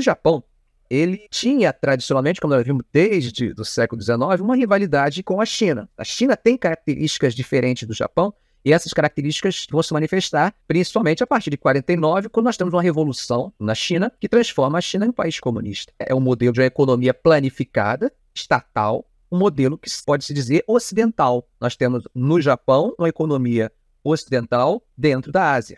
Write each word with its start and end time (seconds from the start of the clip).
O 0.00 0.02
Japão, 0.02 0.42
ele 0.88 1.28
tinha 1.30 1.74
tradicionalmente, 1.74 2.40
como 2.40 2.54
nós 2.54 2.64
vimos 2.64 2.82
desde 2.90 3.52
o 3.58 3.64
século 3.66 4.00
XIX, 4.00 4.40
uma 4.40 4.56
rivalidade 4.56 5.22
com 5.22 5.42
a 5.42 5.44
China. 5.44 5.90
A 5.94 6.04
China 6.04 6.34
tem 6.34 6.56
características 6.56 7.34
diferentes 7.34 7.86
do 7.86 7.92
Japão, 7.92 8.32
e 8.64 8.72
essas 8.72 8.94
características 8.94 9.66
vão 9.70 9.82
se 9.82 9.92
manifestar 9.92 10.54
principalmente 10.66 11.22
a 11.22 11.26
partir 11.26 11.50
de 11.50 11.58
49, 11.58 12.30
quando 12.30 12.46
nós 12.46 12.56
temos 12.56 12.72
uma 12.72 12.80
revolução 12.80 13.52
na 13.60 13.74
China 13.74 14.10
que 14.18 14.26
transforma 14.26 14.78
a 14.78 14.80
China 14.80 15.04
em 15.04 15.10
um 15.10 15.12
país 15.12 15.38
comunista. 15.38 15.92
É 15.98 16.14
um 16.14 16.20
modelo 16.20 16.54
de 16.54 16.60
uma 16.60 16.66
economia 16.66 17.12
planificada, 17.12 18.10
estatal, 18.34 19.04
um 19.30 19.36
modelo 19.36 19.76
que 19.76 19.90
pode 20.06 20.24
se 20.24 20.32
dizer 20.32 20.64
ocidental. 20.66 21.46
Nós 21.60 21.76
temos 21.76 22.04
no 22.14 22.40
Japão 22.40 22.94
uma 22.98 23.10
economia 23.10 23.70
ocidental 24.02 24.82
dentro 24.96 25.30
da 25.30 25.52
Ásia, 25.52 25.76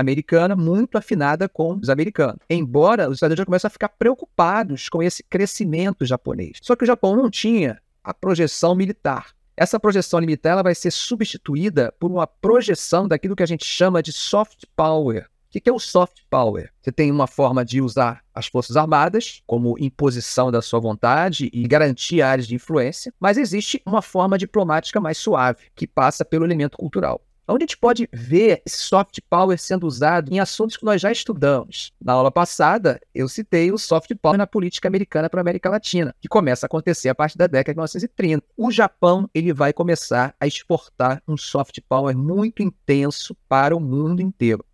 pró-americana, 0.00 0.56
muito 0.56 0.96
afinada 0.96 1.48
com 1.48 1.74
os 1.74 1.88
americanos. 1.88 2.38
Embora 2.48 3.08
os 3.08 3.16
Estados 3.16 3.32
Unidos 3.32 3.44
começam 3.44 3.68
a 3.68 3.70
ficar 3.70 3.90
preocupados 3.90 4.88
com 4.88 5.02
esse 5.02 5.22
crescimento 5.22 6.04
japonês. 6.04 6.58
Só 6.62 6.74
que 6.74 6.84
o 6.84 6.86
Japão 6.86 7.14
não 7.14 7.30
tinha 7.30 7.80
a 8.02 8.14
projeção 8.14 8.74
militar. 8.74 9.34
Essa 9.56 9.78
projeção 9.78 10.20
militar 10.20 10.52
ela 10.52 10.62
vai 10.62 10.74
ser 10.74 10.90
substituída 10.90 11.92
por 12.00 12.10
uma 12.10 12.26
projeção 12.26 13.06
daquilo 13.06 13.36
que 13.36 13.42
a 13.42 13.46
gente 13.46 13.64
chama 13.64 14.02
de 14.02 14.12
soft 14.12 14.64
power, 14.74 15.26
o 15.52 15.60
que 15.60 15.68
é 15.68 15.72
o 15.72 15.80
soft 15.80 16.20
power? 16.30 16.70
Você 16.80 16.92
tem 16.92 17.10
uma 17.10 17.26
forma 17.26 17.64
de 17.64 17.82
usar 17.82 18.22
as 18.32 18.46
Forças 18.46 18.76
Armadas 18.76 19.42
como 19.44 19.76
imposição 19.80 20.48
da 20.48 20.62
sua 20.62 20.78
vontade 20.78 21.50
e 21.52 21.66
garantir 21.66 22.22
áreas 22.22 22.46
de 22.46 22.54
influência, 22.54 23.12
mas 23.18 23.36
existe 23.36 23.82
uma 23.84 24.00
forma 24.00 24.38
diplomática 24.38 25.00
mais 25.00 25.18
suave, 25.18 25.64
que 25.74 25.88
passa 25.88 26.24
pelo 26.24 26.44
elemento 26.44 26.78
cultural. 26.78 27.20
Onde 27.50 27.64
a 27.64 27.66
gente 27.66 27.78
pode 27.78 28.08
ver 28.12 28.62
esse 28.64 28.76
soft 28.76 29.18
power 29.28 29.58
sendo 29.58 29.84
usado 29.84 30.32
em 30.32 30.38
assuntos 30.38 30.76
que 30.76 30.84
nós 30.84 31.00
já 31.00 31.10
estudamos. 31.10 31.92
Na 32.00 32.12
aula 32.12 32.30
passada, 32.30 33.00
eu 33.12 33.28
citei 33.28 33.72
o 33.72 33.78
soft 33.78 34.14
power 34.22 34.38
na 34.38 34.46
política 34.46 34.86
americana 34.86 35.28
para 35.28 35.40
a 35.40 35.42
América 35.42 35.68
Latina, 35.68 36.14
que 36.20 36.28
começa 36.28 36.64
a 36.64 36.68
acontecer 36.68 37.08
a 37.08 37.14
partir 37.14 37.36
da 37.36 37.48
década 37.48 37.72
de 37.72 37.78
1930. 37.78 38.46
O 38.56 38.70
Japão 38.70 39.28
ele 39.34 39.52
vai 39.52 39.72
começar 39.72 40.32
a 40.38 40.46
exportar 40.46 41.20
um 41.26 41.36
soft 41.36 41.80
power 41.88 42.16
muito 42.16 42.62
intenso 42.62 43.36
para 43.48 43.76
o 43.76 43.80
mundo 43.80 44.22
inteiro. 44.22 44.64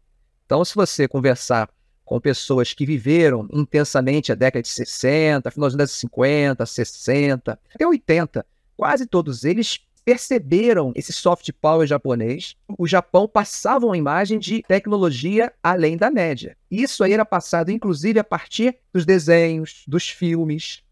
Então, 0.45 0.63
se 0.63 0.75
você 0.75 1.09
conversar 1.09 1.71
com 2.05 2.21
pessoas 2.21 2.75
que 2.75 2.85
viveram 2.85 3.49
intensamente 3.53 4.31
a 4.31 4.35
década 4.35 4.63
de 4.63 4.69
60, 4.69 5.51
final 5.51 5.69
dos 5.71 5.75
anos 5.79 5.93
50, 5.93 6.67
60, 6.67 7.59
até 7.75 7.87
80, 7.87 8.47
quase 8.77 9.07
todos 9.07 9.45
eles 9.45 9.81
perceberam 10.07 10.93
esse 10.95 11.13
soft 11.13 11.51
power 11.61 11.85
japonês. 11.85 12.55
O 12.79 12.87
Japão 12.87 13.27
passava 13.27 13.87
uma 13.87 13.99
imagem 13.99 14.39
de 14.39 14.63
tecnologia 14.63 15.53
além 15.61 15.97
da 15.97 16.13
média. 16.13 16.57
Isso 16.71 17.03
aí 17.03 17.13
era 17.13 17.25
passado, 17.25 17.73
inclusive, 17.73 18.21
a 18.21 18.25
partir 18.25 18.79
dos 18.95 19.05
desenhos, 19.05 19.83
dos 19.89 20.09
filmes. 20.09 20.85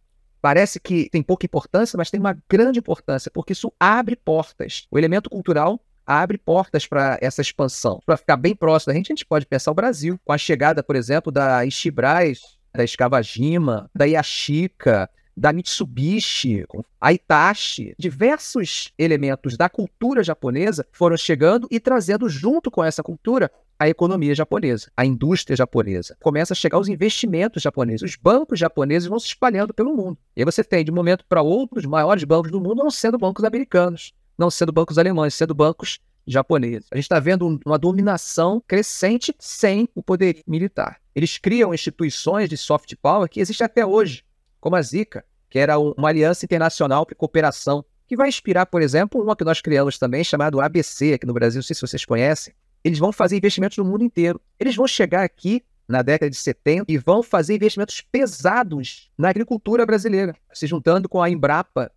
Parece 0.42 0.80
que 0.80 1.08
tem 1.10 1.22
pouca 1.22 1.46
importância, 1.46 1.96
mas 1.96 2.10
tem 2.10 2.18
uma 2.18 2.36
grande 2.50 2.80
importância, 2.80 3.30
porque 3.30 3.52
isso 3.52 3.72
abre 3.78 4.16
portas. 4.16 4.88
O 4.90 4.98
elemento 4.98 5.30
cultural 5.30 5.80
abre 6.04 6.36
portas 6.36 6.84
para 6.84 7.16
essa 7.20 7.40
expansão. 7.40 8.00
Para 8.04 8.16
ficar 8.16 8.36
bem 8.36 8.54
próximo 8.56 8.92
da 8.92 8.96
gente, 8.96 9.12
a 9.12 9.14
gente 9.14 9.24
pode 9.24 9.46
pensar 9.46 9.70
o 9.70 9.74
Brasil, 9.74 10.18
com 10.24 10.32
a 10.32 10.38
chegada, 10.38 10.82
por 10.82 10.96
exemplo, 10.96 11.30
da 11.30 11.64
Ishibrais, 11.64 12.58
da 12.74 12.82
Escavajima, 12.82 13.88
da 13.94 14.06
Yashica, 14.06 15.08
da 15.36 15.52
Mitsubishi, 15.52 16.64
a 17.00 17.12
Itachi, 17.12 17.94
diversos 17.98 18.92
elementos 18.98 19.56
da 19.56 19.68
cultura 19.68 20.22
japonesa 20.22 20.86
foram 20.92 21.16
chegando 21.16 21.66
e 21.70 21.80
trazendo 21.80 22.28
junto 22.28 22.70
com 22.70 22.84
essa 22.84 23.02
cultura 23.02 23.50
a 23.78 23.88
economia 23.88 24.34
japonesa, 24.34 24.90
a 24.96 25.04
indústria 25.04 25.56
japonesa. 25.56 26.16
Começa 26.22 26.52
a 26.52 26.56
chegar 26.56 26.78
os 26.78 26.88
investimentos 26.88 27.62
japoneses. 27.62 28.02
Os 28.02 28.16
bancos 28.16 28.58
japoneses 28.58 29.08
vão 29.08 29.18
se 29.18 29.26
espalhando 29.26 29.74
pelo 29.74 29.94
mundo. 29.94 30.16
E 30.36 30.40
aí 30.40 30.44
você 30.44 30.62
tem, 30.62 30.84
de 30.84 30.92
um 30.92 30.94
momento 30.94 31.24
para 31.28 31.42
outro, 31.42 31.78
os 31.78 31.84
maiores 31.84 32.22
bancos 32.22 32.52
do 32.52 32.60
mundo 32.60 32.76
não 32.76 32.90
sendo 32.90 33.18
bancos 33.18 33.44
americanos 33.44 34.12
não 34.38 34.50
sendo 34.50 34.72
bancos 34.72 34.98
alemães, 34.98 35.34
sendo 35.34 35.54
bancos 35.54 36.00
japoneses. 36.26 36.88
A 36.90 36.96
gente 36.96 37.04
está 37.04 37.20
vendo 37.20 37.60
uma 37.64 37.78
dominação 37.78 38.62
crescente 38.66 39.34
sem 39.38 39.88
o 39.94 40.02
poder 40.02 40.42
militar. 40.46 41.00
Eles 41.14 41.38
criam 41.38 41.72
instituições 41.72 42.48
de 42.48 42.56
soft 42.56 42.94
power 43.00 43.28
que 43.28 43.40
existem 43.40 43.64
até 43.64 43.86
hoje, 43.86 44.24
como 44.64 44.76
a 44.76 44.80
Zika, 44.80 45.22
que 45.50 45.58
era 45.58 45.78
uma 45.78 46.08
aliança 46.08 46.46
internacional 46.46 47.04
para 47.04 47.14
cooperação, 47.14 47.84
que 48.06 48.16
vai 48.16 48.30
inspirar, 48.30 48.64
por 48.64 48.80
exemplo, 48.80 49.22
uma 49.22 49.36
que 49.36 49.44
nós 49.44 49.60
criamos 49.60 49.98
também, 49.98 50.24
chamado 50.24 50.58
ABC, 50.58 51.12
aqui 51.12 51.26
no 51.26 51.34
Brasil, 51.34 51.58
não 51.58 51.62
sei 51.62 51.74
se 51.74 51.82
vocês 51.82 52.06
conhecem. 52.06 52.54
Eles 52.82 52.98
vão 52.98 53.12
fazer 53.12 53.36
investimentos 53.36 53.76
no 53.76 53.84
mundo 53.84 54.02
inteiro. 54.02 54.40
Eles 54.58 54.74
vão 54.74 54.88
chegar 54.88 55.22
aqui 55.22 55.62
na 55.86 56.00
década 56.00 56.30
de 56.30 56.36
70 56.36 56.90
e 56.90 56.96
vão 56.96 57.22
fazer 57.22 57.56
investimentos 57.56 58.00
pesados 58.00 59.10
na 59.18 59.28
agricultura 59.28 59.84
brasileira, 59.84 60.34
se 60.50 60.66
juntando 60.66 61.10
com 61.10 61.20
a 61.20 61.28
Embrapa 61.28 61.92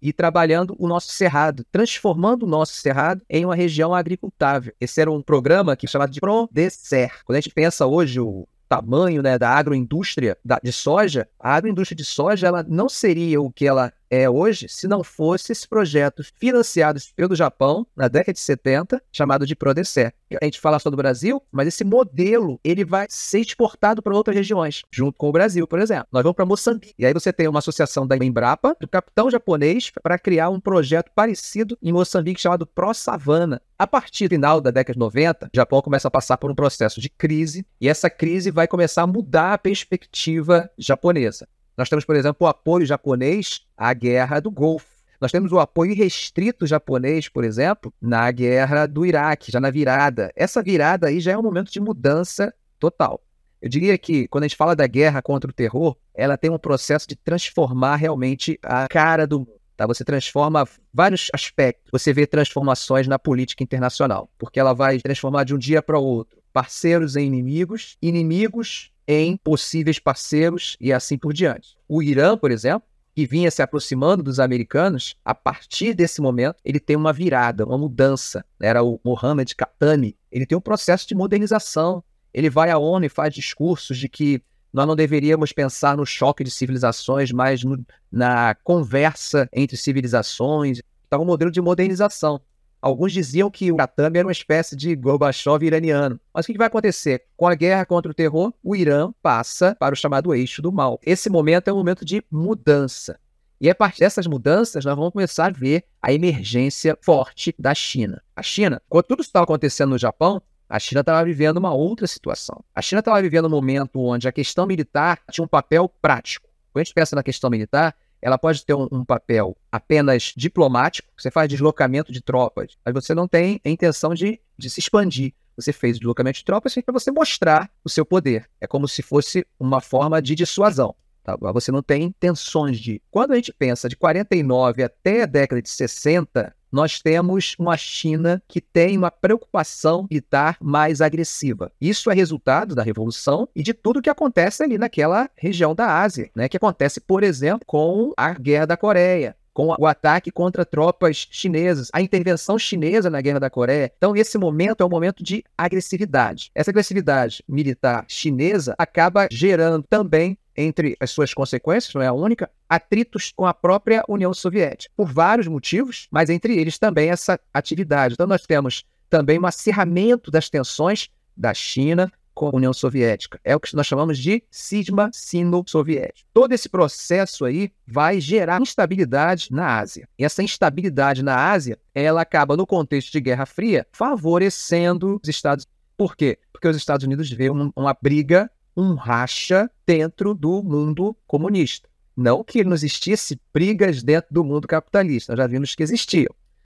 e 0.00 0.10
trabalhando 0.10 0.74
o 0.78 0.88
nosso 0.88 1.12
cerrado, 1.12 1.66
transformando 1.70 2.44
o 2.44 2.48
nosso 2.48 2.72
cerrado 2.72 3.20
em 3.28 3.44
uma 3.44 3.54
região 3.54 3.94
agricultável. 3.94 4.72
Esse 4.80 5.02
era 5.02 5.12
um 5.12 5.20
programa 5.20 5.76
que 5.76 5.86
chamado 5.86 6.12
de 6.12 6.20
Prodecer. 6.20 7.12
Quando 7.26 7.36
a 7.36 7.40
gente 7.42 7.52
pensa 7.52 7.84
hoje 7.84 8.20
o 8.20 8.48
tamanho 8.68 9.22
né, 9.22 9.38
da 9.38 9.50
agroindústria 9.50 10.36
de 10.62 10.72
soja, 10.72 11.28
a 11.38 11.54
agroindústria 11.54 11.96
de 11.96 12.04
soja 12.04 12.46
ela 12.46 12.64
não 12.68 12.88
seria 12.88 13.40
o 13.40 13.50
que 13.50 13.66
ela 13.66 13.92
é 14.10 14.28
hoje 14.28 14.68
se 14.68 14.86
não 14.86 15.02
fosse 15.02 15.52
esse 15.52 15.68
projeto 15.68 16.22
financiado 16.38 17.00
pelo 17.14 17.34
Japão 17.34 17.86
na 17.96 18.08
década 18.08 18.32
de 18.32 18.40
70, 18.40 19.02
chamado 19.12 19.46
de 19.46 19.54
Prodecé. 19.54 20.12
A 20.40 20.44
gente 20.44 20.60
fala 20.60 20.78
só 20.78 20.90
do 20.90 20.96
Brasil, 20.96 21.42
mas 21.52 21.68
esse 21.68 21.84
modelo 21.84 22.58
ele 22.64 22.84
vai 22.84 23.06
ser 23.08 23.40
exportado 23.40 24.02
para 24.02 24.14
outras 24.14 24.36
regiões, 24.36 24.82
junto 24.90 25.16
com 25.16 25.28
o 25.28 25.32
Brasil, 25.32 25.66
por 25.68 25.78
exemplo. 25.78 26.06
Nós 26.10 26.22
vamos 26.22 26.34
para 26.34 26.44
Moçambique. 26.44 26.94
E 26.98 27.06
aí 27.06 27.12
você 27.12 27.32
tem 27.32 27.46
uma 27.46 27.60
associação 27.60 28.06
da 28.06 28.16
Embrapa, 28.16 28.76
do 28.80 28.88
capitão 28.88 29.30
japonês, 29.30 29.92
para 30.02 30.18
criar 30.18 30.50
um 30.50 30.58
projeto 30.60 31.10
parecido 31.14 31.78
em 31.82 31.92
Moçambique 31.92 32.40
chamado 32.40 32.66
Pro 32.66 32.92
Savana. 32.92 33.60
A 33.78 33.86
partir 33.86 34.28
do 34.28 34.36
final 34.36 34.60
da 34.60 34.70
década 34.70 34.94
de 34.94 34.98
90, 34.98 35.46
o 35.46 35.50
Japão 35.54 35.82
começa 35.82 36.08
a 36.08 36.10
passar 36.10 36.36
por 36.38 36.50
um 36.50 36.54
processo 36.54 37.00
de 37.00 37.08
crise, 37.08 37.66
e 37.80 37.88
essa 37.88 38.10
crise 38.10 38.50
vai 38.50 38.66
começar 38.66 39.02
a 39.02 39.06
mudar 39.06 39.52
a 39.52 39.58
perspectiva 39.58 40.70
japonesa. 40.78 41.46
Nós 41.76 41.88
temos, 41.88 42.04
por 42.04 42.16
exemplo, 42.16 42.46
o 42.46 42.46
apoio 42.46 42.86
japonês 42.86 43.66
à 43.76 43.92
guerra 43.92 44.40
do 44.40 44.50
Golfo. 44.50 44.86
Nós 45.20 45.32
temos 45.32 45.52
o 45.52 45.58
apoio 45.58 45.94
restrito 45.94 46.66
japonês, 46.66 47.28
por 47.28 47.44
exemplo, 47.44 47.92
na 48.00 48.30
guerra 48.30 48.86
do 48.86 49.04
Iraque, 49.04 49.52
já 49.52 49.60
na 49.60 49.70
virada. 49.70 50.32
Essa 50.34 50.62
virada 50.62 51.08
aí 51.08 51.20
já 51.20 51.32
é 51.32 51.38
um 51.38 51.42
momento 51.42 51.70
de 51.70 51.80
mudança 51.80 52.52
total. 52.78 53.22
Eu 53.60 53.68
diria 53.68 53.96
que, 53.96 54.28
quando 54.28 54.44
a 54.44 54.48
gente 54.48 54.56
fala 54.56 54.76
da 54.76 54.86
guerra 54.86 55.22
contra 55.22 55.50
o 55.50 55.54
terror, 55.54 55.96
ela 56.14 56.36
tem 56.36 56.50
um 56.50 56.58
processo 56.58 57.08
de 57.08 57.16
transformar 57.16 57.96
realmente 57.96 58.58
a 58.62 58.86
cara 58.88 59.26
do 59.26 59.40
mundo. 59.40 59.56
Tá? 59.76 59.86
Você 59.86 60.04
transforma 60.04 60.66
vários 60.92 61.28
aspectos. 61.32 61.90
Você 61.90 62.12
vê 62.12 62.26
transformações 62.26 63.06
na 63.06 63.18
política 63.18 63.62
internacional, 63.62 64.30
porque 64.38 64.60
ela 64.60 64.74
vai 64.74 64.98
transformar 64.98 65.44
de 65.44 65.54
um 65.54 65.58
dia 65.58 65.82
para 65.82 65.98
o 65.98 66.04
outro 66.04 66.36
parceiros 66.56 67.16
em 67.16 67.26
inimigos, 67.26 67.98
inimigos 68.00 68.90
em 69.06 69.36
possíveis 69.36 69.98
parceiros 69.98 70.76
e 70.80 70.92
assim 70.92 71.16
por 71.16 71.32
diante. 71.32 71.76
O 71.88 72.02
Irã, 72.02 72.36
por 72.36 72.50
exemplo, 72.50 72.88
que 73.14 73.26
vinha 73.26 73.50
se 73.50 73.62
aproximando 73.62 74.22
dos 74.22 74.38
americanos, 74.38 75.16
a 75.24 75.34
partir 75.34 75.94
desse 75.94 76.20
momento, 76.20 76.56
ele 76.62 76.78
tem 76.78 76.96
uma 76.96 77.14
virada, 77.14 77.64
uma 77.64 77.78
mudança. 77.78 78.44
Era 78.60 78.82
o 78.82 79.00
Mohammed 79.02 79.54
Khatami. 79.54 80.14
Ele 80.30 80.44
tem 80.44 80.58
um 80.58 80.60
processo 80.60 81.08
de 81.08 81.14
modernização. 81.14 82.04
Ele 82.34 82.50
vai 82.50 82.70
à 82.70 82.76
ONU 82.76 83.06
e 83.06 83.08
faz 83.08 83.32
discursos 83.32 83.96
de 83.96 84.06
que 84.06 84.42
nós 84.70 84.86
não 84.86 84.94
deveríamos 84.94 85.50
pensar 85.50 85.96
no 85.96 86.04
choque 86.04 86.44
de 86.44 86.50
civilizações, 86.50 87.32
mas 87.32 87.64
no, 87.64 87.82
na 88.12 88.54
conversa 88.62 89.48
entre 89.50 89.78
civilizações. 89.78 90.82
Então, 91.06 91.22
um 91.22 91.24
modelo 91.24 91.50
de 91.50 91.62
modernização. 91.62 92.38
Alguns 92.80 93.12
diziam 93.12 93.50
que 93.50 93.72
o 93.72 93.76
Khatami 93.76 94.18
era 94.18 94.26
uma 94.26 94.32
espécie 94.32 94.76
de 94.76 94.94
Gorbachev 94.94 95.64
iraniano. 95.64 96.20
Mas 96.32 96.44
o 96.44 96.52
que 96.52 96.58
vai 96.58 96.66
acontecer? 96.66 97.24
Com 97.36 97.46
a 97.46 97.54
guerra 97.54 97.84
contra 97.84 98.10
o 98.10 98.14
terror, 98.14 98.52
o 98.62 98.76
Irã 98.76 99.12
passa 99.22 99.76
para 99.78 99.94
o 99.94 99.96
chamado 99.96 100.34
eixo 100.34 100.62
do 100.62 100.70
mal. 100.70 101.00
Esse 101.02 101.28
momento 101.30 101.68
é 101.68 101.72
um 101.72 101.76
momento 101.76 102.04
de 102.04 102.22
mudança. 102.30 103.18
E 103.60 103.70
a 103.70 103.74
partir 103.74 104.00
dessas 104.00 104.26
mudanças, 104.26 104.84
nós 104.84 104.94
vamos 104.94 105.12
começar 105.12 105.46
a 105.46 105.50
ver 105.50 105.84
a 106.02 106.12
emergência 106.12 106.96
forte 107.00 107.54
da 107.58 107.74
China. 107.74 108.22
A 108.36 108.42
China, 108.42 108.82
quando 108.88 109.06
tudo 109.06 109.22
estava 109.22 109.44
acontecendo 109.44 109.90
no 109.90 109.98
Japão, 109.98 110.42
a 110.68 110.78
China 110.78 111.00
estava 111.00 111.24
vivendo 111.24 111.56
uma 111.56 111.72
outra 111.72 112.06
situação. 112.06 112.62
A 112.74 112.82
China 112.82 112.98
estava 112.98 113.22
vivendo 113.22 113.46
um 113.46 113.50
momento 113.50 113.98
onde 114.00 114.28
a 114.28 114.32
questão 114.32 114.66
militar 114.66 115.20
tinha 115.30 115.44
um 115.44 115.48
papel 115.48 115.88
prático. 116.02 116.48
Quando 116.72 116.82
a 116.82 116.84
gente 116.84 116.94
pensa 116.94 117.16
na 117.16 117.22
questão 117.22 117.48
militar, 117.48 117.96
ela 118.20 118.38
pode 118.38 118.64
ter 118.64 118.74
um, 118.74 118.88
um, 118.90 119.04
papel 119.04 119.56
apenas 119.70 120.32
diplomático, 120.36 121.08
você 121.16 121.30
faz 121.30 121.48
deslocamento 121.48 122.12
de 122.12 122.20
tropas, 122.20 122.76
mas 122.84 122.94
você 122.94 123.14
não 123.14 123.28
tem 123.28 123.60
a 123.64 123.68
intenção 123.68 124.14
de, 124.14 124.40
de 124.58 124.70
se 124.70 124.80
expandir. 124.80 125.34
Você 125.56 125.72
fez 125.72 125.98
deslocamento 125.98 126.38
de 126.38 126.44
tropas 126.44 126.74
para 126.74 126.92
você 126.92 127.10
mostrar 127.10 127.70
o 127.82 127.88
seu 127.88 128.04
poder. 128.04 128.48
É 128.60 128.66
como 128.66 128.86
se 128.86 129.02
fosse 129.02 129.46
uma 129.58 129.80
forma 129.80 130.20
de 130.20 130.34
dissuasão. 130.34 130.94
Tá? 131.26 131.36
Você 131.52 131.72
não 131.72 131.82
tem 131.82 132.04
intenções 132.04 132.78
de. 132.78 133.02
Quando 133.10 133.32
a 133.32 133.36
gente 133.36 133.52
pensa 133.52 133.88
de 133.88 133.96
49 133.96 134.82
até 134.82 135.22
a 135.22 135.26
década 135.26 135.60
de 135.60 135.68
60, 135.68 136.54
nós 136.70 137.00
temos 137.00 137.54
uma 137.58 137.76
China 137.76 138.42
que 138.48 138.60
tem 138.60 138.96
uma 138.96 139.10
preocupação 139.10 140.06
militar 140.10 140.56
mais 140.60 141.00
agressiva. 141.00 141.72
Isso 141.80 142.10
é 142.10 142.14
resultado 142.14 142.74
da 142.74 142.82
revolução 142.82 143.48
e 143.54 143.62
de 143.62 143.72
tudo 143.72 144.02
que 144.02 144.10
acontece 144.10 144.62
ali 144.62 144.78
naquela 144.78 145.30
região 145.36 145.74
da 145.74 146.00
Ásia, 146.00 146.30
né? 146.34 146.48
Que 146.48 146.56
acontece, 146.56 147.00
por 147.00 147.22
exemplo, 147.22 147.66
com 147.66 148.12
a 148.16 148.34
Guerra 148.34 148.66
da 148.66 148.76
Coreia, 148.76 149.36
com 149.56 149.74
o 149.78 149.86
ataque 149.86 150.30
contra 150.30 150.66
tropas 150.66 151.26
chinesas, 151.30 151.88
a 151.90 152.02
intervenção 152.02 152.58
chinesa 152.58 153.08
na 153.08 153.22
Guerra 153.22 153.40
da 153.40 153.48
Coreia. 153.48 153.90
Então, 153.96 154.14
esse 154.14 154.36
momento 154.36 154.82
é 154.82 154.84
um 154.84 154.90
momento 154.90 155.24
de 155.24 155.42
agressividade. 155.56 156.50
Essa 156.54 156.70
agressividade 156.70 157.42
militar 157.48 158.04
chinesa 158.06 158.74
acaba 158.76 159.26
gerando 159.30 159.82
também 159.88 160.36
entre 160.56 160.96
as 161.00 161.10
suas 161.10 161.34
consequências, 161.34 161.94
não 161.94 162.02
é 162.02 162.06
a 162.06 162.12
única, 162.12 162.50
atritos 162.68 163.32
com 163.34 163.46
a 163.46 163.54
própria 163.54 164.02
União 164.08 164.32
Soviética, 164.32 164.92
por 164.96 165.08
vários 165.08 165.46
motivos, 165.46 166.08
mas 166.10 166.30
entre 166.30 166.58
eles 166.58 166.78
também 166.78 167.10
essa 167.10 167.38
atividade. 167.52 168.14
Então, 168.14 168.26
nós 168.26 168.42
temos 168.42 168.84
também 169.08 169.38
um 169.38 169.46
acirramento 169.46 170.30
das 170.30 170.48
tensões 170.50 171.08
da 171.36 171.52
China 171.54 172.10
com 172.36 172.48
a 172.48 172.54
União 172.54 172.72
Soviética. 172.72 173.40
É 173.42 173.56
o 173.56 173.60
que 173.60 173.74
nós 173.74 173.86
chamamos 173.86 174.18
de 174.18 174.42
cisma 174.50 175.10
sino-soviético. 175.10 176.28
Todo 176.34 176.52
esse 176.52 176.68
processo 176.68 177.46
aí 177.46 177.72
vai 177.86 178.20
gerar 178.20 178.60
instabilidade 178.60 179.48
na 179.50 179.78
Ásia. 179.78 180.06
E 180.18 180.24
essa 180.24 180.42
instabilidade 180.42 181.22
na 181.22 181.50
Ásia, 181.50 181.78
ela 181.94 182.20
acaba, 182.20 182.54
no 182.54 182.66
contexto 182.66 183.10
de 183.10 183.20
Guerra 183.20 183.46
Fria, 183.46 183.86
favorecendo 183.90 185.18
os 185.22 185.28
Estados 185.28 185.64
Unidos. 185.64 185.76
Por 185.96 186.14
quê? 186.14 186.38
Porque 186.52 186.68
os 186.68 186.76
Estados 186.76 187.06
Unidos 187.06 187.30
vê 187.30 187.48
uma 187.48 187.96
briga 187.98 188.50
um 188.76 188.94
racha 188.94 189.70
dentro 189.86 190.34
do 190.34 190.62
mundo 190.62 191.16
comunista. 191.26 191.88
Não 192.16 192.44
que 192.44 192.64
não 192.64 192.74
existisse 192.74 193.40
brigas 193.52 194.02
dentro 194.02 194.32
do 194.32 194.44
mundo 194.44 194.66
capitalista, 194.66 195.32
nós 195.32 195.38
já 195.38 195.46
vimos 195.46 195.74
que 195.74 195.82
existiam. 195.82 196.34